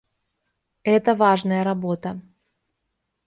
[0.93, 2.19] Это важная работа.